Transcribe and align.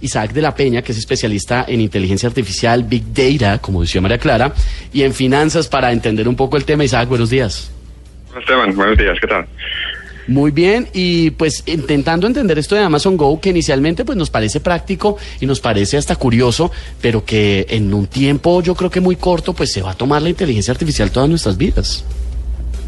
Isaac 0.00 0.32
de 0.32 0.42
la 0.42 0.54
Peña, 0.54 0.82
que 0.82 0.92
es 0.92 0.98
especialista 0.98 1.64
en 1.68 1.80
inteligencia 1.80 2.28
artificial, 2.28 2.84
Big 2.84 3.04
Data, 3.12 3.58
como 3.58 3.82
decía 3.82 4.00
María 4.00 4.18
Clara, 4.18 4.52
y 4.92 5.02
en 5.02 5.12
finanzas 5.12 5.68
para 5.68 5.92
entender 5.92 6.28
un 6.28 6.36
poco 6.36 6.56
el 6.56 6.64
tema. 6.64 6.84
Isaac, 6.84 7.08
buenos 7.08 7.30
días. 7.30 7.70
Esteban, 8.38 8.74
buenos 8.76 8.96
días, 8.96 9.18
¿qué 9.20 9.26
tal? 9.26 9.46
Muy 10.28 10.52
bien, 10.52 10.86
y 10.92 11.30
pues 11.30 11.64
intentando 11.66 12.26
entender 12.26 12.58
esto 12.58 12.76
de 12.76 12.82
Amazon 12.82 13.16
Go, 13.16 13.40
que 13.40 13.50
inicialmente 13.50 14.04
pues 14.04 14.16
nos 14.16 14.30
parece 14.30 14.60
práctico 14.60 15.16
y 15.40 15.46
nos 15.46 15.60
parece 15.60 15.96
hasta 15.96 16.14
curioso, 16.14 16.70
pero 17.00 17.24
que 17.24 17.66
en 17.68 17.92
un 17.92 18.06
tiempo 18.06 18.62
yo 18.62 18.76
creo 18.76 18.90
que 18.90 19.00
muy 19.00 19.16
corto 19.16 19.54
pues 19.54 19.72
se 19.72 19.82
va 19.82 19.90
a 19.90 19.94
tomar 19.94 20.22
la 20.22 20.28
inteligencia 20.28 20.72
artificial 20.72 21.10
todas 21.10 21.28
nuestras 21.28 21.56
vidas. 21.56 22.04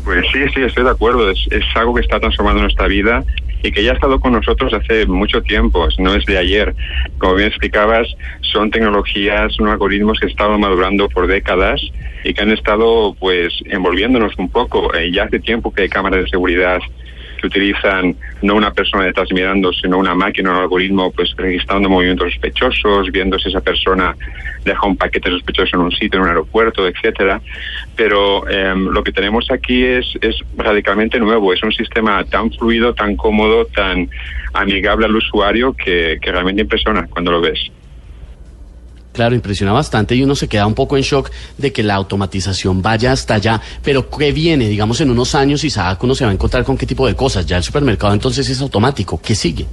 Pues 0.05 0.25
sí, 0.33 0.39
sí, 0.55 0.63
estoy 0.63 0.85
de 0.85 0.91
acuerdo. 0.91 1.31
Es, 1.31 1.39
es 1.51 1.65
algo 1.75 1.95
que 1.95 2.03
está 2.03 2.21
transformando 2.21 2.63
nuestra 2.63 2.87
vida 2.87 3.25
y 3.63 3.73
que 3.73 3.85
ya 3.85 3.93
ha 3.93 3.95
estado 3.95 4.21
con 4.21 4.33
nosotros 4.33 4.73
hace 4.75 5.07
mucho 5.07 5.43
tiempo, 5.43 5.87
no 5.99 6.15
es 6.15 6.25
de 6.27 6.39
ayer. 6.39 6.75
Como 7.19 7.37
bien 7.37 7.49
explicabas, 7.49 8.09
son 8.41 8.71
tecnologías, 8.71 9.55
son 9.55 9.69
algoritmos 9.69 10.19
que 10.19 10.27
han 10.27 10.31
estado 10.31 10.59
madurando 10.59 11.09
por 11.09 11.27
décadas 11.27 11.81
y 12.25 12.35
que 12.35 12.43
han 12.43 12.51
estado 12.51 13.15
pues 13.19 13.53
envolviéndonos 13.67 14.37
un 14.39 14.49
poco. 14.51 14.95
Eh, 14.95 15.13
ya 15.13 15.25
hace 15.25 15.39
tiempo 15.39 15.73
que 15.73 15.83
hay 15.83 15.89
cámaras 15.89 16.25
de 16.25 16.31
seguridad 16.31 16.81
que 17.43 17.49
utilizan 17.49 18.15
no 18.41 18.55
una 18.55 18.73
persona 18.73 19.05
detrás 19.05 19.29
mirando, 19.33 19.73
sino 19.73 19.99
una 19.99 20.15
máquina, 20.15 20.53
un 20.53 20.59
algoritmo, 20.59 21.11
pues 21.11 21.35
registrando 21.37 21.89
movimientos 21.89 22.33
sospechosos, 22.33 23.11
viendo 23.11 23.39
si 23.39 23.49
esa 23.49 23.61
persona 23.61 24.17
deja 24.65 24.87
un 24.87 24.97
paquete 24.97 25.29
sospechoso 25.29 25.77
en 25.77 25.83
un 25.83 25.91
sitio, 25.91 26.19
en 26.19 26.23
un 26.23 26.29
aeropuerto, 26.29 26.87
etcétera. 26.87 27.41
Pero 27.97 28.49
em, 28.49 28.87
lo 28.87 29.03
que 29.03 29.13
tenemos 29.13 29.51
aquí 29.51 29.85
es, 29.85 30.07
es 30.21 30.37
radicalmente 30.57 31.19
nuevo, 31.19 31.53
es 31.53 31.63
un 31.63 31.73
sistema 31.73 32.25
tan 32.25 32.53
fluido, 32.53 32.95
tan 32.95 33.17
cómodo, 33.17 33.67
tan 33.67 34.09
amigable 34.55 35.07
al 35.07 35.17
usuario 35.17 35.75
que, 35.75 36.19
que 36.23 36.31
realmente 36.31 36.63
impresiona 36.63 37.09
cuando 37.09 37.33
lo 37.33 37.41
ves. 37.41 37.71
Claro, 39.13 39.35
impresiona 39.35 39.73
bastante 39.73 40.15
y 40.15 40.23
uno 40.23 40.35
se 40.35 40.49
queda 40.49 40.67
un 40.67 40.75
poco 40.75 40.97
en 40.97 41.03
shock 41.03 41.31
de 41.59 41.73
que 41.73 41.83
la 41.83 41.95
automatización 41.95 42.81
vaya 42.81 43.13
hasta 43.13 43.35
allá. 43.35 43.61
Pero 43.85 44.09
¿qué 44.09 44.33
viene? 44.33 44.69
Digamos, 44.69 45.01
en 45.03 45.11
unos 45.11 45.35
años, 45.35 45.65
Isaac, 45.65 46.03
uno 46.03 46.15
se 46.15 46.25
va 46.25 46.31
a 46.31 46.35
encontrar 46.35 46.65
con 46.65 46.79
qué 46.79 46.87
tipo 46.87 47.07
de 47.07 47.15
cosas. 47.15 47.45
Ya 47.45 47.59
el 47.59 47.63
supermercado 47.63 48.15
entonces 48.15 48.49
es 48.49 48.61
automático. 48.63 49.21
¿Qué 49.21 49.35
sigue? 49.35 49.67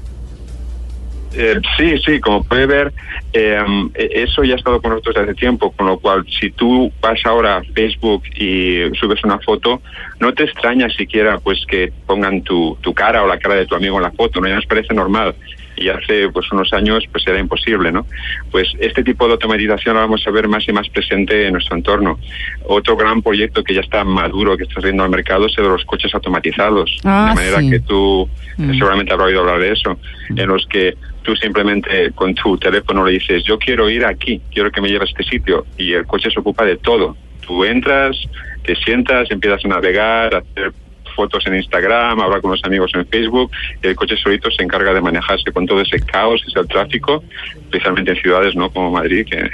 Eh, 1.34 1.62
sí, 1.78 1.98
sí, 2.00 2.20
como 2.20 2.44
puede 2.44 2.66
ver, 2.66 2.92
eh, 3.34 3.64
eso 3.94 4.44
ya 4.44 4.56
ha 4.56 4.58
estado 4.58 4.82
con 4.82 4.92
nosotros 4.92 5.16
desde 5.16 5.32
hace 5.32 5.40
tiempo, 5.40 5.72
con 5.72 5.86
lo 5.86 6.00
cual 6.00 6.26
si 6.40 6.50
tú 6.50 6.92
vas 7.00 7.20
ahora 7.24 7.58
a 7.58 7.64
Facebook 7.64 8.24
y 8.36 8.90
subes 9.00 9.24
una 9.24 9.40
foto, 9.40 9.82
no 10.20 10.34
te 10.34 10.46
extraña 10.46 10.90
siquiera 10.90 11.38
pues 11.38 11.64
que 11.68 11.94
pongan 12.08 12.42
tu, 12.42 12.78
tu 12.82 12.94
cara 12.94 13.24
o 13.24 13.28
la 13.28 13.38
cara 13.38 13.56
de 13.56 13.68
tu 13.68 13.76
amigo 13.76 13.98
en 13.98 14.04
la 14.04 14.12
foto, 14.12 14.42
no 14.42 14.48
ya 14.48 14.56
nos 14.56 14.66
parece 14.66 14.94
normal 14.94 15.36
y 15.80 15.90
hace 15.90 16.30
pues 16.30 16.52
unos 16.52 16.72
años 16.74 17.04
pues 17.12 17.26
era 17.28 17.40
imposible, 17.40 17.92
¿no? 17.92 18.06
Pues 18.52 18.68
este 18.80 19.04
tipo 19.04 19.26
de 19.28 19.34
automatización 19.34 19.96
lo 19.96 20.02
vamos 20.02 20.26
a 20.28 20.32
ver 20.32 20.48
más 20.48 20.68
y 20.68 20.74
más 20.74 20.90
presente 20.90 21.48
en 21.48 21.54
nuestro 21.54 21.76
entorno. 21.78 22.20
Otro 22.66 22.96
gran 22.98 23.22
proyecto 23.22 23.64
que 23.64 23.74
ya 23.74 23.82
está 23.82 24.04
maduro, 24.04 24.58
que 24.58 24.64
está 24.64 24.76
saliendo 24.76 25.04
al 25.04 25.10
mercado, 25.10 25.46
es 25.48 25.58
el 25.58 25.64
de 25.66 25.70
los 25.72 25.86
coches 25.86 26.14
automatizados. 26.14 26.98
Ah, 27.04 27.28
de 27.30 27.36
manera 27.36 27.60
sí. 27.62 27.70
que 27.70 27.80
tú 27.80 28.30
Mm. 28.60 28.74
seguramente 28.74 29.14
habrás 29.14 29.28
oído 29.30 29.40
hablar 29.40 29.60
de 29.60 29.72
eso, 29.72 29.98
en 30.30 30.48
los 30.48 30.66
que 30.68 30.96
tú 31.22 31.34
simplemente 31.38 32.12
con 32.14 32.36
tu 32.36 32.58
teléfono 32.58 33.06
le 33.06 33.14
dices, 33.14 33.42
yo 33.46 33.58
quiero 33.58 33.90
ir 33.90 34.04
aquí, 34.06 34.42
quiero 34.52 34.70
que 34.70 34.82
me 34.82 34.90
lleve 34.90 35.06
a 35.06 35.08
este 35.08 35.24
sitio, 35.24 35.66
y 35.78 35.94
el 35.94 36.06
coche 36.06 36.30
se 36.30 36.42
ocupa 36.42 36.66
de 36.66 36.76
todo. 36.76 37.16
Tú 37.48 37.64
entras, 37.64 38.18
te 38.64 38.76
sientas, 38.76 39.32
empiezas 39.32 39.64
a 39.64 39.68
navegar, 39.70 40.36
a 40.36 40.38
hacer 40.40 40.74
fotos 41.16 41.46
en 41.48 41.56
Instagram, 41.56 42.20
hablar 42.20 42.42
con 42.42 42.52
los 42.52 42.64
amigos 42.64 42.92
en 42.94 43.06
Facebook, 43.08 43.52
y 43.84 43.88
el 43.88 43.96
coche 43.96 44.16
solito 44.18 44.50
se 44.52 44.64
encarga 44.64 44.94
de 44.94 45.02
manejarse 45.02 45.52
con 45.52 45.66
todo 45.66 45.82
ese 45.82 46.00
caos, 46.02 46.44
ese 46.48 46.64
tráfico, 46.68 47.24
especialmente 47.64 48.12
en 48.12 48.22
ciudades 48.22 48.56
no 48.56 48.70
como 48.70 48.92
Madrid, 48.92 49.26
que 49.30 49.50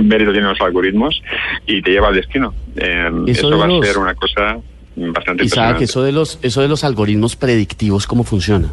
mérito 0.02 0.32
tienen 0.32 0.50
los 0.50 0.60
algoritmos, 0.60 1.22
y 1.66 1.82
te 1.82 1.90
lleva 1.90 2.08
al 2.08 2.14
destino. 2.14 2.54
Eh, 2.76 3.10
Eso 3.26 3.50
va 3.58 3.66
los- 3.66 3.84
a 3.84 3.86
ser 3.92 3.98
una 3.98 4.14
cosa 4.14 4.58
bastante 4.96 5.44
Isaac, 5.44 5.80
eso 5.80 6.02
de 6.02 6.12
los, 6.12 6.38
eso 6.42 6.60
de 6.60 6.68
los 6.68 6.84
algoritmos 6.84 7.34
predictivos, 7.36 8.06
¿cómo 8.06 8.24
funciona? 8.24 8.68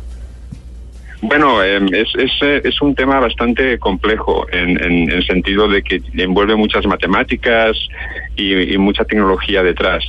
Bueno, 1.21 1.61
eh, 1.61 1.81
es, 1.91 2.07
es, 2.15 2.31
eh, 2.41 2.61
es 2.63 2.81
un 2.81 2.95
tema 2.95 3.19
bastante 3.19 3.77
complejo 3.77 4.47
en, 4.53 4.69
en, 4.81 4.91
en 5.03 5.11
el 5.11 5.25
sentido 5.25 5.67
de 5.67 5.81
que 5.83 6.01
envuelve 6.15 6.55
muchas 6.55 6.85
matemáticas 6.85 7.75
y, 8.37 8.73
y 8.73 8.77
mucha 8.77 9.03
tecnología 9.03 9.61
detrás. 9.61 10.01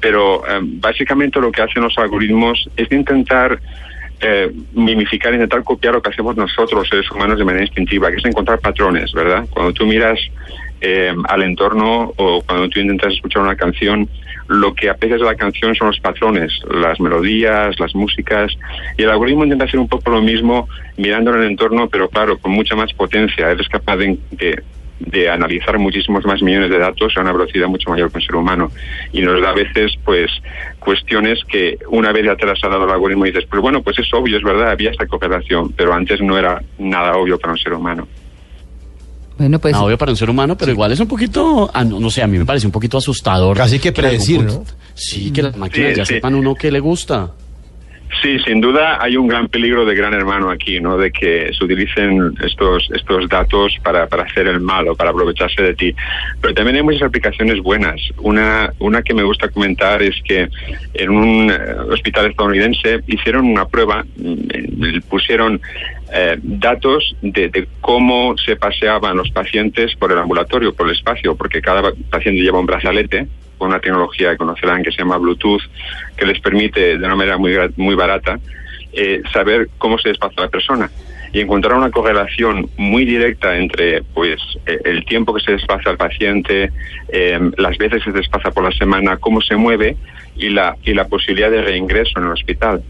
Pero 0.00 0.46
eh, 0.46 0.60
básicamente 0.62 1.40
lo 1.40 1.50
que 1.50 1.62
hacen 1.62 1.82
los 1.82 1.96
algoritmos 1.98 2.68
es 2.76 2.90
intentar 2.92 3.58
eh, 4.20 4.50
mimificar, 4.72 5.32
intentar 5.34 5.62
copiar 5.62 5.94
lo 5.94 6.02
que 6.02 6.10
hacemos 6.10 6.36
nosotros, 6.36 6.80
los 6.80 6.88
seres 6.88 7.10
humanos, 7.10 7.38
de 7.38 7.44
manera 7.44 7.64
instintiva, 7.64 8.10
que 8.10 8.16
es 8.16 8.24
encontrar 8.24 8.60
patrones, 8.60 9.12
¿verdad? 9.12 9.46
Cuando 9.50 9.72
tú 9.72 9.86
miras 9.86 10.18
eh, 10.80 11.14
al 11.28 11.42
entorno 11.42 12.12
o 12.16 12.42
cuando 12.42 12.68
tú 12.68 12.80
intentas 12.80 13.12
escuchar 13.12 13.42
una 13.42 13.56
canción, 13.56 14.08
lo 14.48 14.74
que 14.74 14.88
aprecias 14.88 15.20
de 15.20 15.26
la 15.26 15.34
canción 15.34 15.74
son 15.74 15.88
los 15.88 16.00
patrones, 16.00 16.52
las 16.70 17.00
melodías, 17.00 17.78
las 17.78 17.94
músicas, 17.94 18.52
y 18.96 19.02
el 19.02 19.10
algoritmo 19.10 19.44
intenta 19.44 19.64
hacer 19.64 19.80
un 19.80 19.88
poco 19.88 20.10
lo 20.10 20.22
mismo 20.22 20.68
mirando 20.96 21.34
en 21.34 21.42
el 21.42 21.48
entorno, 21.48 21.88
pero 21.88 22.08
claro, 22.08 22.38
con 22.38 22.52
mucha 22.52 22.76
más 22.76 22.92
potencia. 22.94 23.50
Él 23.50 23.60
es 23.60 23.68
capaz 23.68 23.96
de, 23.96 24.18
de, 24.30 24.62
de 25.00 25.28
analizar 25.28 25.78
muchísimos 25.78 26.24
más 26.24 26.42
millones 26.42 26.70
de 26.70 26.78
datos 26.78 27.12
a 27.16 27.20
una 27.20 27.32
velocidad 27.32 27.68
mucho 27.68 27.90
mayor 27.90 28.10
que 28.10 28.18
un 28.18 28.24
ser 28.24 28.36
humano. 28.36 28.70
Y 29.12 29.20
nos 29.20 29.40
da 29.42 29.50
a 29.50 29.54
veces, 29.54 29.92
pues, 30.04 30.30
cuestiones 30.78 31.38
que 31.48 31.78
una 31.90 32.12
vez 32.12 32.24
ya 32.26 32.36
te 32.36 32.46
las 32.46 32.58
ha 32.64 32.68
dado 32.68 32.84
el 32.84 32.90
algoritmo 32.90 33.26
y 33.26 33.30
dices, 33.30 33.46
pues 33.50 33.60
bueno, 33.60 33.82
pues 33.82 33.98
es 33.98 34.12
obvio, 34.14 34.36
es 34.38 34.42
verdad, 34.42 34.70
había 34.70 34.90
esta 34.90 35.06
cooperación, 35.06 35.72
pero 35.72 35.92
antes 35.92 36.20
no 36.20 36.38
era 36.38 36.62
nada 36.78 37.16
obvio 37.16 37.38
para 37.38 37.52
un 37.52 37.58
ser 37.58 37.74
humano. 37.74 38.08
Bueno, 39.38 39.58
pues 39.58 39.74
Ah, 39.74 39.82
obvio 39.82 39.98
para 39.98 40.12
un 40.12 40.16
ser 40.16 40.30
humano, 40.30 40.56
pero 40.56 40.72
igual 40.72 40.92
es 40.92 41.00
un 41.00 41.08
poquito, 41.08 41.70
ah, 41.74 41.84
no, 41.84 42.00
no 42.00 42.08
sé, 42.08 42.22
a 42.22 42.26
mí 42.26 42.38
me 42.38 42.46
parece 42.46 42.64
un 42.66 42.72
poquito 42.72 42.96
asustador. 42.96 43.54
Casi 43.56 43.78
que 43.78 43.92
predecir, 43.92 44.42
¿no? 44.42 44.64
Sí, 44.94 45.30
que 45.30 45.42
las 45.42 45.56
máquinas 45.58 45.90
Sí, 45.90 45.96
ya 45.98 46.06
sí. 46.06 46.14
sepan 46.14 46.34
uno 46.34 46.54
qué 46.54 46.70
le 46.70 46.80
gusta. 46.80 47.32
Sí, 48.22 48.38
sin 48.38 48.60
duda 48.60 48.98
hay 49.02 49.16
un 49.16 49.26
gran 49.26 49.48
peligro 49.48 49.84
de 49.84 49.94
gran 49.94 50.14
hermano 50.14 50.50
aquí, 50.50 50.80
¿no? 50.80 50.96
De 50.96 51.10
que 51.10 51.52
se 51.52 51.64
utilicen 51.64 52.34
estos 52.42 52.88
estos 52.94 53.28
datos 53.28 53.76
para, 53.82 54.06
para 54.06 54.22
hacer 54.22 54.46
el 54.46 54.60
mal 54.60 54.88
o 54.88 54.94
para 54.94 55.10
aprovecharse 55.10 55.62
de 55.62 55.74
ti. 55.74 55.94
Pero 56.40 56.54
también 56.54 56.76
hay 56.76 56.82
muchas 56.82 57.02
aplicaciones 57.02 57.60
buenas. 57.60 58.00
Una 58.18 58.72
una 58.78 59.02
que 59.02 59.12
me 59.12 59.22
gusta 59.22 59.48
comentar 59.48 60.02
es 60.02 60.14
que 60.22 60.48
en 60.94 61.10
un 61.10 61.50
eh, 61.50 61.58
hospital 61.90 62.26
estadounidense 62.26 63.00
hicieron 63.06 63.44
una 63.46 63.66
prueba, 63.66 64.04
mm, 64.16 65.00
pusieron 65.08 65.60
eh, 66.12 66.38
datos 66.42 67.16
de, 67.22 67.48
de 67.48 67.68
cómo 67.80 68.36
se 68.38 68.56
paseaban 68.56 69.16
los 69.16 69.30
pacientes 69.30 69.94
por 69.96 70.12
el 70.12 70.18
ambulatorio, 70.18 70.72
por 70.72 70.86
el 70.86 70.94
espacio, 70.94 71.36
porque 71.36 71.60
cada 71.60 71.92
paciente 72.10 72.40
lleva 72.40 72.60
un 72.60 72.66
brazalete 72.66 73.26
con 73.58 73.68
una 73.68 73.80
tecnología 73.80 74.32
que 74.32 74.36
conocerán 74.36 74.82
que 74.82 74.90
se 74.90 74.98
llama 74.98 75.18
Bluetooth, 75.18 75.62
que 76.16 76.26
les 76.26 76.40
permite 76.40 76.98
de 76.98 77.04
una 77.04 77.16
manera 77.16 77.38
muy, 77.38 77.54
muy 77.76 77.94
barata 77.94 78.38
eh, 78.92 79.22
saber 79.32 79.68
cómo 79.78 79.98
se 79.98 80.08
desplaza 80.10 80.40
la 80.40 80.48
persona 80.48 80.90
y 81.32 81.40
encontrar 81.40 81.74
una 81.74 81.90
correlación 81.90 82.70
muy 82.78 83.04
directa 83.04 83.58
entre 83.58 84.02
pues 84.14 84.40
eh, 84.64 84.78
el 84.84 85.04
tiempo 85.04 85.34
que 85.34 85.42
se 85.42 85.52
desplaza 85.52 85.90
el 85.90 85.98
paciente, 85.98 86.70
eh, 87.08 87.38
las 87.58 87.76
veces 87.76 88.02
que 88.04 88.10
se 88.10 88.16
desplaza 88.16 88.50
por 88.52 88.64
la 88.64 88.72
semana, 88.72 89.18
cómo 89.18 89.42
se 89.42 89.56
mueve 89.56 89.96
y 90.36 90.48
la 90.48 90.76
y 90.82 90.94
la 90.94 91.08
posibilidad 91.08 91.50
de 91.50 91.62
reingreso 91.62 92.18
en 92.18 92.24
el 92.24 92.32
hospital. 92.32 92.82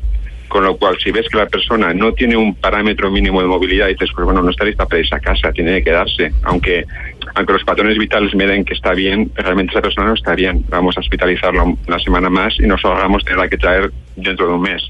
Con 0.49 0.65
lo 0.65 0.77
cual, 0.77 0.97
si 1.03 1.11
ves 1.11 1.29
que 1.29 1.39
la 1.39 1.47
persona 1.47 1.93
no 1.93 2.13
tiene 2.13 2.37
un 2.37 2.55
parámetro 2.55 3.11
mínimo 3.11 3.41
de 3.41 3.49
movilidad, 3.49 3.89
dices, 3.89 4.11
pues 4.15 4.25
bueno, 4.25 4.43
no 4.43 4.51
está 4.51 4.65
lista 4.65 4.87
para 4.87 5.01
irse 5.01 5.15
a 5.15 5.21
casa, 5.21 5.53
tiene 5.53 5.79
que 5.79 5.85
quedarse. 5.85 6.33
Aunque, 6.45 6.85
aunque 7.35 7.53
los 7.53 7.65
patrones 7.65 7.99
vitales 7.99 8.35
me 8.35 8.47
den 8.47 8.65
que 8.65 8.75
está 8.75 8.93
bien, 8.93 9.31
realmente 9.35 9.73
esa 9.73 9.83
persona 9.83 10.09
no 10.09 10.15
está 10.15 10.35
bien. 10.35 10.65
Vamos 10.69 10.97
a 10.97 11.01
hospitalizarla 11.01 11.65
una 11.65 11.99
semana 11.99 12.31
más 12.31 12.59
y 12.61 12.67
nos 12.67 12.85
ahorramos 12.85 13.25
tenerla 13.25 13.49
que 13.49 13.59
traer 13.59 13.91
dentro 14.15 14.47
de 14.47 14.55
un 14.55 14.63
mes. 14.63 14.83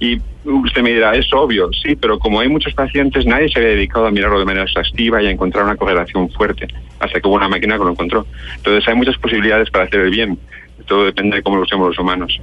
Y 0.00 0.20
usted 0.44 0.82
me 0.82 0.90
dirá, 0.90 1.14
es 1.14 1.32
obvio, 1.32 1.70
sí, 1.72 1.96
pero 1.96 2.18
como 2.18 2.40
hay 2.40 2.48
muchos 2.48 2.74
pacientes, 2.74 3.26
nadie 3.26 3.48
se 3.48 3.58
había 3.58 3.70
dedicado 3.70 4.06
a 4.06 4.10
mirarlo 4.10 4.38
de 4.38 4.44
manera 4.44 4.64
exhaustiva 4.64 5.22
y 5.22 5.26
a 5.26 5.30
encontrar 5.30 5.64
una 5.64 5.76
correlación 5.76 6.30
fuerte, 6.30 6.66
hasta 6.98 7.20
que 7.20 7.28
hubo 7.28 7.36
una 7.36 7.48
máquina 7.48 7.78
que 7.78 7.84
lo 7.84 7.90
encontró. 7.90 8.26
Entonces 8.56 8.86
hay 8.88 8.94
muchas 8.94 9.16
posibilidades 9.18 9.70
para 9.70 9.84
hacer 9.84 10.00
el 10.00 10.10
bien. 10.10 10.38
Todo 10.86 11.04
depende 11.04 11.36
de 11.36 11.42
cómo 11.42 11.56
lo 11.56 11.62
usemos 11.62 11.88
los 11.88 11.98
humanos. 11.98 12.40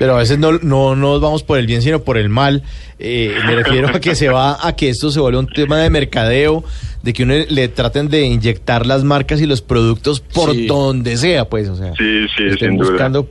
Pero 0.00 0.14
a 0.14 0.18
veces 0.18 0.38
no, 0.38 0.52
no, 0.52 0.96
no 0.96 1.12
nos 1.12 1.20
vamos 1.20 1.42
por 1.42 1.58
el 1.58 1.66
bien, 1.66 1.82
sino 1.82 2.00
por 2.02 2.16
el 2.16 2.30
mal. 2.30 2.62
Eh, 2.98 3.34
me 3.46 3.54
refiero 3.54 3.86
a 3.88 4.00
que 4.00 4.14
se 4.14 4.30
va 4.30 4.56
a 4.66 4.74
que 4.74 4.88
esto 4.88 5.10
se 5.10 5.20
vuelve 5.20 5.38
un 5.38 5.46
tema 5.46 5.76
de 5.76 5.90
mercadeo, 5.90 6.64
de 7.02 7.12
que 7.12 7.22
uno 7.24 7.34
le 7.50 7.68
traten 7.68 8.08
de 8.08 8.22
inyectar 8.22 8.86
las 8.86 9.04
marcas 9.04 9.42
y 9.42 9.46
los 9.46 9.60
productos 9.60 10.20
por 10.20 10.52
Sí. 10.52 10.64
donde 10.66 11.18
sea, 11.18 11.44
pues, 11.50 11.68
o 11.68 11.76
sea. 11.76 11.92
Sí, 11.98 12.22
sí, 12.34 12.44
estén 12.50 12.70
sin 12.70 12.76
buscando 12.78 13.28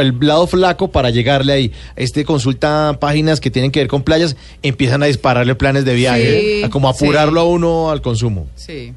el 0.00 0.16
lado 0.20 0.46
flaco 0.46 0.92
para 0.92 1.10
llegarle 1.10 1.52
ahí. 1.52 1.72
Este 1.96 2.24
consulta 2.24 2.96
páginas 3.00 3.40
que 3.40 3.50
tienen 3.50 3.72
que 3.72 3.80
ver 3.80 3.88
con 3.88 4.02
playas, 4.04 4.36
empiezan 4.62 5.02
a 5.02 5.06
dispararle 5.06 5.56
planes 5.56 5.84
de 5.84 5.94
viaje, 5.94 6.40
Sí, 6.40 6.62
a 6.62 6.70
como 6.70 6.88
apurarlo 6.88 7.40
sí. 7.40 7.46
a 7.46 7.50
uno 7.50 7.90
al 7.90 8.00
consumo. 8.02 8.46
sí. 8.54 8.92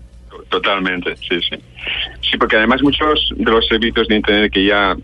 Totalmente, 0.49 1.15
sí, 1.17 1.39
sí. 1.41 1.57
Sí, 2.21 2.37
porque 2.37 2.55
además 2.55 2.81
muchos 2.81 3.33
de 3.35 3.51
los 3.51 3.67
servicios 3.67 4.07
de 4.07 4.15
Internet 4.15 4.51
que 4.51 4.65
ya 4.65 4.95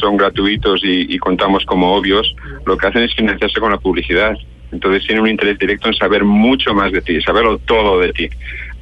son 0.00 0.16
gratuitos 0.16 0.82
y, 0.82 1.14
y 1.14 1.18
contamos 1.18 1.64
como 1.64 1.94
obvios, 1.94 2.34
lo 2.66 2.76
que 2.76 2.86
hacen 2.86 3.02
es 3.02 3.14
financiarse 3.14 3.60
con 3.60 3.70
la 3.70 3.78
publicidad. 3.78 4.36
Entonces 4.70 5.06
tienen 5.06 5.22
un 5.22 5.30
interés 5.30 5.58
directo 5.58 5.88
en 5.88 5.94
saber 5.94 6.24
mucho 6.24 6.74
más 6.74 6.92
de 6.92 7.00
ti, 7.00 7.20
saberlo 7.22 7.58
todo 7.58 8.00
de 8.00 8.12
ti 8.12 8.28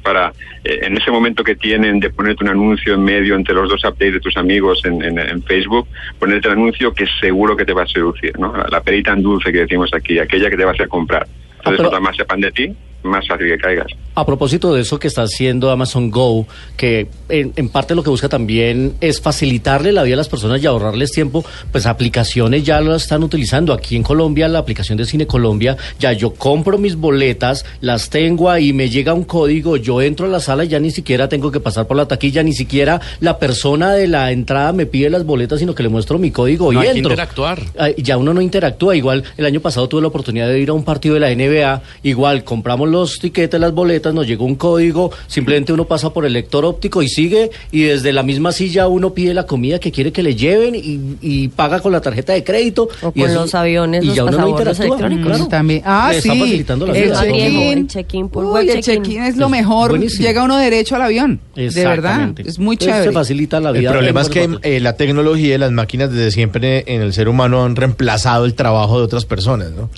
para 0.07 0.31
eh, 0.63 0.79
en 0.83 0.95
ese 0.95 1.11
momento 1.11 1.43
que 1.43 1.55
tienen 1.55 1.99
de 1.99 2.09
ponerte 2.09 2.43
un 2.43 2.49
anuncio 2.49 2.93
en 2.93 3.03
medio 3.03 3.35
entre 3.35 3.53
los 3.53 3.69
dos 3.69 3.83
updates 3.83 4.13
de 4.13 4.19
tus 4.21 4.37
amigos 4.37 4.81
en, 4.85 5.01
en, 5.03 5.43
Facebook, 5.43 5.85
ponerte 6.17 6.47
el 6.47 6.53
anuncio 6.53 6.93
que 6.93 7.05
seguro 7.19 7.57
que 7.57 7.65
te 7.65 7.73
va 7.73 7.83
a 7.83 7.87
seducir, 7.87 8.37
¿no? 8.39 8.53
La, 8.69 8.81
perita 8.81 9.11
en 9.11 9.21
dulce 9.21 9.51
que 9.51 9.59
decimos 9.59 9.93
aquí, 9.93 10.17
aquella 10.17 10.49
que 10.49 10.55
te 10.55 10.63
vas 10.63 10.79
a 10.79 10.87
comprar. 10.87 11.27
Entonces, 11.57 11.87
ah, 11.91 11.99
más 11.99 12.15
sepan 12.15 12.39
de 12.39 12.51
ti, 12.53 12.73
más 13.03 13.27
fácil 13.27 13.47
que 13.47 13.57
caigas. 13.57 13.87
A 14.15 14.25
propósito 14.25 14.73
de 14.73 14.81
eso 14.81 14.97
que 14.99 15.07
está 15.07 15.21
haciendo 15.23 15.69
Amazon 15.69 16.09
Go, 16.09 16.47
que 16.75 17.07
en, 17.29 17.69
parte 17.69 17.93
lo 17.93 18.03
que 18.03 18.09
busca 18.09 18.29
también 18.29 18.95
es 18.99 19.21
facilitarle 19.21 19.91
la 19.91 20.03
vida 20.03 20.15
a 20.15 20.17
las 20.17 20.29
personas 20.29 20.61
y 20.61 20.65
ahorrarles 20.65 21.11
tiempo, 21.11 21.45
pues 21.71 21.85
aplicaciones 21.85 22.63
ya 22.63 22.81
lo 22.81 22.95
están 22.95 23.23
utilizando. 23.23 23.73
Aquí 23.73 23.95
en 23.95 24.03
Colombia, 24.03 24.47
la 24.47 24.59
aplicación 24.59 24.97
de 24.97 25.05
Cine 25.05 25.27
Colombia, 25.27 25.77
ya 25.99 26.13
yo 26.13 26.33
compro 26.33 26.77
mis 26.77 26.95
boletas, 26.95 27.65
las 27.81 28.09
tengo 28.09 28.49
ahí, 28.49 28.73
me 28.73 28.89
llega 28.89 29.13
un 29.13 29.23
código, 29.23 29.77
yo 29.77 30.01
entro 30.01 30.25
a 30.25 30.29
la 30.29 30.39
sala 30.39 30.65
y 30.65 30.69
ya 30.69 30.79
ni 30.79 30.91
siquiera 30.91 31.29
tengo 31.29 31.51
que 31.51 31.59
pasar 31.59 31.85
por 31.85 31.95
la 31.95 32.07
taquilla, 32.07 32.41
ni 32.41 32.53
siquiera 32.53 32.99
la 33.19 33.37
persona 33.37 33.93
de 33.93 34.07
la 34.07 34.31
entrada 34.31 34.73
me 34.73 34.87
pide 34.87 35.09
las 35.09 35.25
boletas, 35.25 35.59
sino 35.59 35.75
que 35.75 35.83
le 35.83 35.89
muestro 35.89 36.17
mi 36.17 36.31
código 36.31 36.73
y 36.73 36.77
hay 36.77 36.87
entro. 36.97 37.09
Que 37.09 37.13
interactuar. 37.13 37.61
Ya 37.97 38.17
uno 38.17 38.33
no 38.33 38.41
interactúa. 38.41 38.95
Igual 38.95 39.23
el 39.37 39.45
año 39.45 39.59
pasado 39.59 39.87
tuve 39.87 40.01
la 40.01 40.07
oportunidad 40.07 40.47
de 40.47 40.59
ir 40.59 40.69
a 40.69 40.73
un 40.73 40.83
partido 40.83 41.13
de 41.13 41.19
la 41.19 41.33
NBA, 41.33 41.81
igual 42.03 42.43
compramos 42.43 42.86
los 42.91 43.19
tiquetes, 43.19 43.59
las 43.59 43.73
boletas, 43.73 44.13
nos 44.13 44.27
llegó 44.27 44.45
un 44.45 44.55
código, 44.55 45.11
simplemente 45.27 45.73
uno 45.73 45.85
pasa 45.85 46.11
por 46.11 46.25
el 46.25 46.33
lector 46.33 46.65
óptico 46.65 47.01
y 47.01 47.07
sigue 47.07 47.51
y 47.71 47.83
desde 47.83 48.13
la 48.13 48.23
misma 48.23 48.51
silla 48.51 48.87
uno 48.87 49.13
pide 49.13 49.33
la 49.33 49.45
comida 49.45 49.79
que 49.79 49.91
quiere 49.91 50.11
que 50.11 50.23
le 50.23 50.35
lleven 50.35 50.75
y, 50.75 51.47
paga 51.49 51.79
con 51.79 51.91
la 51.91 52.01
tarjeta 52.01 52.33
de 52.33 52.43
crédito. 52.43 52.89
O 53.01 53.11
con 53.11 53.33
los 53.33 53.55
aviones, 53.55 54.03
y 54.03 54.13
ya 54.13 54.25
uno 54.25 54.37
no 54.37 54.49
interactúa. 54.49 54.97
Claro. 54.97 55.47
También. 55.47 55.81
Ah, 55.85 56.11
sí. 56.19 56.29
el 56.29 57.87
check-in. 57.87 58.29
el 58.69 58.81
check-in 58.81 59.23
es 59.23 59.37
lo 59.37 59.49
mejor. 59.49 59.99
Llega 59.99 60.43
uno 60.43 60.57
derecho 60.57 60.95
al 60.95 61.03
avión. 61.03 61.39
De 61.55 61.69
verdad. 61.69 62.31
Es 62.37 62.59
muy 62.59 62.77
chévere. 62.77 63.05
se 63.05 63.11
facilita 63.11 63.59
la 63.59 63.71
vida. 63.71 63.89
El 63.89 63.95
problema 63.95 64.21
es 64.21 64.29
que 64.29 64.49
eh, 64.63 64.79
la 64.79 64.93
tecnología 64.93 65.55
y 65.55 65.57
las 65.57 65.71
máquinas 65.71 66.11
desde 66.11 66.31
siempre 66.31 66.83
en 66.87 67.01
el 67.01 67.13
ser 67.13 67.29
humano 67.29 67.63
han 67.63 67.75
reemplazado 67.75 68.45
el 68.45 68.53
trabajo 68.53 68.97
de 68.99 69.05
otras 69.05 69.25
personas, 69.25 69.71
¿no? 69.71 69.89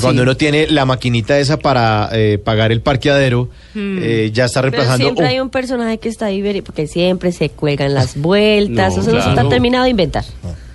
Cuando 0.00 0.22
uno 0.22 0.36
tiene 0.36 0.66
la 0.68 0.84
maquinita 0.84 1.38
esa 1.38 1.58
para 1.58 2.08
eh, 2.12 2.29
pagar 2.38 2.72
el 2.72 2.80
parqueadero, 2.80 3.48
hmm. 3.74 3.98
eh, 4.00 4.30
ya 4.32 4.46
está 4.46 4.62
reemplazando. 4.62 4.98
Pero 4.98 5.08
siempre 5.08 5.26
hay 5.26 5.40
un 5.40 5.50
personaje 5.50 5.98
que 5.98 6.08
está 6.08 6.26
ahí, 6.26 6.62
porque 6.62 6.86
siempre 6.86 7.32
se 7.32 7.50
cuelgan 7.50 7.94
las 7.94 8.16
vueltas, 8.16 8.96
eso 8.96 9.12
no 9.12 9.22
se 9.22 9.28
está 9.28 9.48
terminado 9.48 9.84
de 9.84 9.90
inventar. 9.90 10.24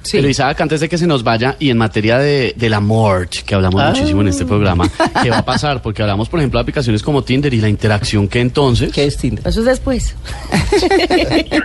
Sí. 0.06 0.18
Pero 0.18 0.30
Isaac, 0.30 0.62
antes 0.62 0.80
de 0.82 0.88
que 0.88 1.00
se 1.00 1.08
nos 1.08 1.24
vaya, 1.24 1.56
y 1.60 1.72
en 1.72 1.80
materia 1.80 2.20
de, 2.20 2.54
del 2.56 2.76
amor, 2.76 3.28
que 3.28 3.56
hablamos 3.56 3.82
ah. 3.82 3.90
muchísimo 3.90 4.22
en 4.22 4.28
este 4.28 4.46
programa, 4.46 4.88
¿qué 5.24 5.32
va 5.32 5.40
a 5.40 5.46
pasar? 5.46 5.82
Porque 5.82 6.04
hablamos, 6.04 6.30
por 6.30 6.40
ejemplo, 6.40 6.60
de 6.60 6.62
aplicaciones 6.62 7.02
como 7.02 7.24
Tinder 7.24 7.52
y 7.54 7.60
la 7.60 7.70
interacción 7.70 8.28
que 8.28 8.40
entonces... 8.40 8.94
¿Qué 8.94 9.06
es 9.06 9.18
Tinder? 9.18 9.48
Eso 9.48 9.62
es 9.62 9.66
después. 9.66 10.16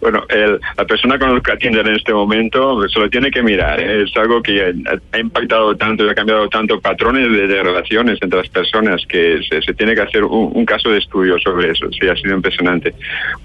bueno, 0.00 0.24
el, 0.28 0.58
la 0.76 0.84
persona 0.84 1.14
que 1.14 1.20
conozca 1.24 1.56
Tinder 1.56 1.86
en 1.86 1.94
este 1.94 2.12
momento 2.12 2.88
se 2.88 2.98
lo 2.98 3.08
tiene 3.08 3.30
que 3.30 3.40
mirar. 3.42 3.78
Es 3.80 4.10
algo 4.16 4.42
que 4.42 4.74
ha, 5.12 5.18
impactado 5.18 5.76
tanto 5.76 6.04
y 6.04 6.08
ha 6.08 6.14
cambiado 6.14 6.48
tanto 6.48 6.80
patrones 6.80 7.30
de, 7.30 7.62
relaciones 7.62 8.18
entre 8.20 8.40
las 8.40 8.48
personas 8.48 9.00
que 9.08 9.40
se, 9.48 9.60
tiene 9.74 9.94
que 9.94 10.00
hacer 10.00 10.24
un, 10.24 10.50
un 10.52 10.64
caso 10.66 10.90
de 10.90 10.98
estudio 10.98 11.38
sobre 11.38 11.70
eso. 11.70 11.86
Sí, 11.92 12.08
ha 12.08 12.16
sido 12.16 12.34
impresionante. 12.34 12.92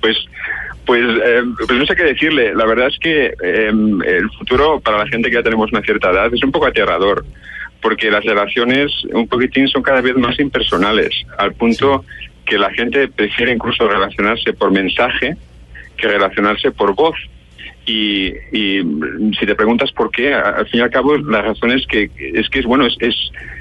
Pues 0.01 0.18
pues, 0.87 1.03
eh, 1.03 1.43
pues 1.57 1.77
no 1.77 1.85
sé 1.85 1.95
qué 1.95 2.03
decirle. 2.03 2.55
La 2.55 2.65
verdad 2.65 2.87
es 2.87 2.97
que 2.97 3.33
em, 3.43 4.01
el 4.01 4.29
futuro 4.31 4.79
para 4.79 4.97
la 4.97 5.07
gente 5.07 5.29
que 5.29 5.35
ya 5.35 5.43
tenemos 5.43 5.69
una 5.71 5.81
cierta 5.81 6.11
edad 6.11 6.33
es 6.33 6.41
un 6.43 6.51
poco 6.51 6.65
aterrador, 6.65 7.25
porque 7.81 8.09
las 8.09 8.23
relaciones 8.23 8.91
un 9.11 9.27
poquitín 9.27 9.67
son 9.67 9.83
cada 9.83 9.99
vez 9.99 10.15
más 10.15 10.39
impersonales, 10.39 11.13
al 11.37 11.53
punto 11.53 12.05
que 12.45 12.57
la 12.57 12.71
gente 12.71 13.09
prefiere 13.09 13.51
incluso 13.51 13.85
relacionarse 13.87 14.53
por 14.53 14.71
mensaje 14.71 15.35
que 15.97 16.07
relacionarse 16.07 16.71
por 16.71 16.95
voz. 16.95 17.17
Y, 17.85 18.27
y, 18.51 18.81
si 19.37 19.45
te 19.45 19.55
preguntas 19.55 19.91
por 19.91 20.09
qué, 20.09 20.33
al 20.33 20.67
fin 20.67 20.79
y 20.79 20.83
al 20.83 20.89
cabo 20.89 21.17
la 21.17 21.41
razón 21.41 21.71
es 21.71 21.85
que 21.85 22.09
es 22.17 22.49
que 22.49 22.59
es 22.59 22.65
bueno, 22.65 22.85
es, 22.85 22.95
es, 22.99 23.15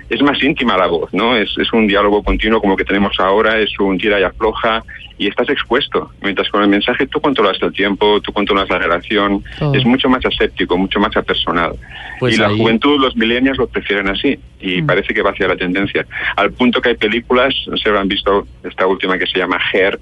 es 0.09 0.23
más 0.23 0.43
íntima 0.43 0.77
la 0.77 0.87
voz, 0.87 1.13
¿no? 1.13 1.37
Es, 1.37 1.51
es 1.59 1.73
un 1.73 1.87
diálogo 1.87 2.23
continuo 2.23 2.61
como 2.61 2.77
que 2.77 2.85
tenemos 2.85 3.19
ahora, 3.19 3.59
es 3.59 3.79
un 3.79 3.99
tira 3.99 4.21
y 4.21 4.23
afloja, 4.23 4.83
y 5.19 5.29
estás 5.29 5.49
expuesto. 5.49 6.11
Mientras 6.23 6.49
con 6.51 6.63
el 6.63 6.69
mensaje 6.69 7.07
tú 7.07 7.21
controlas 7.21 7.57
el 7.63 7.73
tiempo, 7.73 8.21
tú 8.21 8.33
controlas 8.33 8.69
la 8.69 8.79
relación, 8.79 9.43
es 9.75 9.85
mucho 9.85 10.09
más 10.09 10.25
aséptico, 10.25 10.77
mucho 10.77 11.01
más 11.01 11.17
apersonal. 11.17 11.73
Pues 12.21 12.35
y 12.35 12.39
la 12.39 12.51
juventud, 12.51 13.01
los 13.01 13.17
millennials 13.17 13.59
lo 13.59 13.67
prefieren 13.67 14.09
así 14.09 14.39
y 14.61 14.83
mm. 14.83 14.87
parece 14.87 15.15
que 15.15 15.23
va 15.23 15.31
hacia 15.31 15.49
la 15.49 15.57
tendencia. 15.57 16.07
Al 16.37 16.53
punto 16.53 16.81
que 16.81 16.91
hay 16.91 16.97
películas, 16.97 17.55
no 17.67 17.77
sé, 17.77 17.91
han 17.91 18.09
visto 18.09 18.47
esta 18.63 18.87
última 18.87 19.19
que 19.19 19.27
se 19.27 19.39
llama 19.39 19.59
Her, 19.73 19.99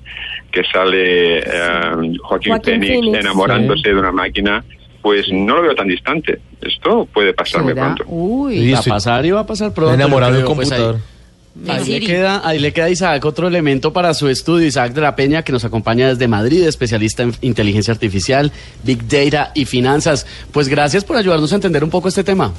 que 0.51 0.65
sale 0.65 1.39
eh, 1.39 2.17
Joaquín, 2.23 2.61
Phoenix, 2.63 3.19
enamorándose 3.19 3.89
de 3.89 3.95
una 3.95 4.13
máquina 4.13 4.65
pues 5.05 5.31
no 5.31 5.57
lo 5.57 5.63
veo 5.65 5.75
tan 5.75 5.87
distante. 5.87 6.41
Esto 6.63 7.07
puede 7.13 7.35
pasarme 7.35 7.75
pronto. 7.75 8.05
Uy, 8.07 8.73
va 8.73 8.79
a 8.79 8.83
pasar 8.83 9.27
y 9.27 9.33
va 9.33 9.41
a 9.41 9.47
pasar 9.47 9.75
pronto. 9.75 9.93
Enamorado 9.93 10.33
de 10.33 10.39
un 10.39 10.47
pues, 10.47 10.71
computador. 10.71 10.99
Ahí 11.69 11.85
le, 11.85 12.01
queda, 12.01 12.41
ahí 12.43 12.59
le 12.59 12.73
queda 12.73 12.87
a 12.87 12.89
Isaac 12.91 13.23
otro 13.27 13.47
elemento 13.47 13.93
para 13.93 14.15
su 14.15 14.31
estudio. 14.31 14.67
Isaac 14.67 14.95
de 14.95 15.03
la 15.03 15.15
Peña, 15.15 15.43
que 15.43 15.53
nos 15.53 15.63
acompaña 15.67 16.09
desde 16.09 16.27
Madrid, 16.27 16.67
especialista 16.67 17.23
en 17.23 17.35
inteligencia 17.43 17.93
artificial, 17.93 18.51
Big 18.83 19.07
Data 19.07 19.53
y 19.55 19.67
finanzas. 19.67 20.27
Pues 20.53 20.69
gracias 20.69 21.05
por 21.05 21.19
ayudarnos 21.19 21.53
a 21.53 21.57
entender 21.57 21.85
un 21.85 21.91
poco 21.91 22.09
este 22.09 22.25
tema. 22.25 22.55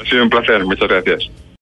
Ha 0.00 0.04
sido 0.08 0.22
un 0.22 0.30
placer, 0.30 0.64
muchas 0.64 0.88
gracias. 0.88 1.30